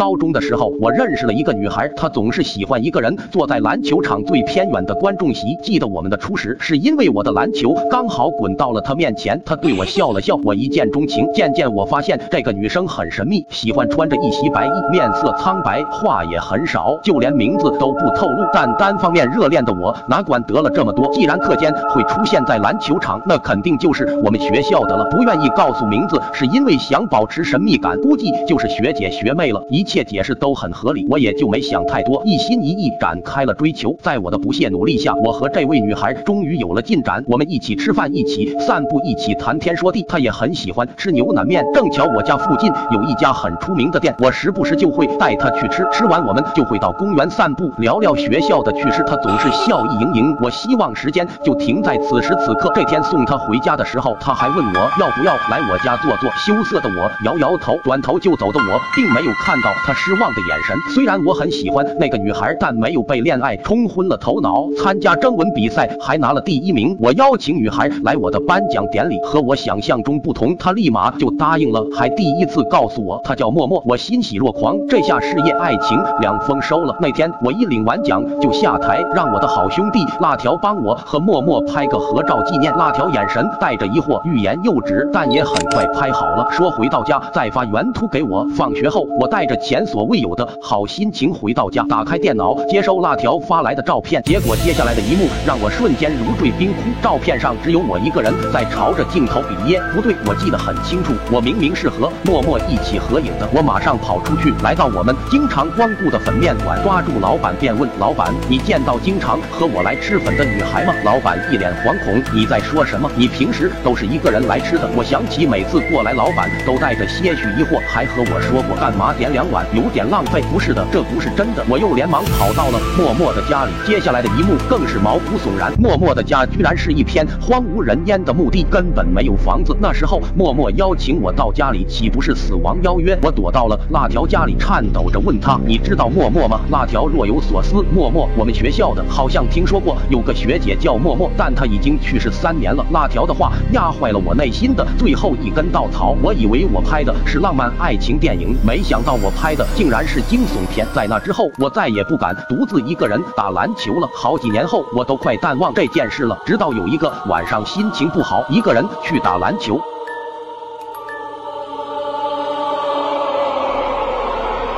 [0.00, 5.54] 高中的时候，我认识了一个女孩，她总是喜欢一个人坐在篮球场最偏远的观众席。
[5.62, 11.30] 记得我们的初识，是因为我的篮球刚好滚到了她面前，她对我笑了笑，我一见钟情。
[11.34, 18.42] 渐渐我发现这个女生很神秘，喜欢穿着一袭白衣，面色苍白，话也很少，就连名字都不透露。
[18.54, 21.12] 但单方面热恋的我哪管得了这么多？
[21.12, 25.04] 既然课间会出现在篮球场，那肯定就是我们学校的了。
[25.10, 29.62] 不愿意告诉名字，是因为想保持神秘感，估计就是学姐学妹了。
[29.68, 33.96] 一一切解释都很合理，我也就没想太多，一心一意展开了追求。
[34.00, 37.24] 在我的不懈努力下，我和这位女孩终于有了进展。
[37.26, 40.04] 我们一起吃饭，一起散步，一起谈天说地。
[40.04, 45.84] 她也很喜欢吃牛腩面，正巧我家附近有一家很出名的店，我时不时就会带她去吃。
[45.92, 49.02] 吃完我们就会到公园散步，聊聊学校的趣事。
[49.08, 50.36] 她总是笑意盈盈。
[50.40, 52.70] 我希望时间就停在此时此刻。
[52.76, 56.30] 这天送她回家的时候，她还问我要不要来我家坐坐。
[56.36, 60.76] 羞涩的我摇摇头，转头就走的我，并没有看到他失望的眼神。
[60.94, 64.68] 虽然我很喜欢那个女孩，但没有被恋爱冲昏了头脑。
[64.76, 66.96] 参加征文比赛还拿了第一名。
[67.00, 73.82] 我邀请女孩来我的颁奖典礼，和我想象中不同，她立马就答应了，还第一次告诉我她叫默默。
[73.86, 76.96] 我欣喜若狂，这下事业爱情两丰收了。
[77.00, 82.72] 那天我一领完奖就下台，让我的好兄弟辣条帮我和默默拍个合照纪念。
[82.76, 88.46] 辣条眼神带着疑惑，欲言又止，但也很快拍好了，说回到家再发原图给我。
[88.56, 96.90] 放学后，我带着前所未有的好心情回到家，打开电脑接收辣条发来的照片，结果接下来的一幕让我瞬间如坠冰窟。
[97.00, 103.48] 照片上只有我一个人在朝着镜头比耶，不对，我记得很清楚，我明明是和默默一起合影的。
[103.54, 113.08] 我马上跑出去，来到我们经常光顾的粉面馆，抓住老板便问老板：“你见到经常和我来吃粉的女孩吗？”老板一脸惶恐：“你在说什么？
[113.14, 120.42] 你平时都是一个人来吃的？”我想起每次过来，老板都带着些许疑惑，还和我说过干嘛点两碗，有点浪费。
[120.52, 121.64] 不是的，这不是真的。
[121.68, 125.72] 我又连忙跑到了默默的家里，接下来的一幕更是毛骨悚然。
[125.78, 129.76] 默默的家居然是一片荒无人烟的墓地，根本没有房子。
[129.80, 133.18] 那时候默默邀请我到家里，岂不是死亡邀约？
[133.22, 146.16] 我躲到了辣条家里，颤抖着问他：“你知道默默吗？”辣条若有所思：“默默，我们学校的，好像听说过有个学姐叫默默，但她已经去世三年了。”辣条的话压坏了我内心的最后一根稻草。
[146.22, 150.86] 我以为我拍的是浪漫爱情电影，没想到我拍的竟然是惊悚片。
[150.94, 154.06] 在那之后，我再也不敢独自一个人打篮球了。
[154.14, 156.38] 好几年后，我都快淡忘这件事了。
[156.44, 159.80] 直到有一个晚上心情不好，一个人去打篮球。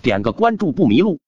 [0.00, 1.18] 点个关注不迷路。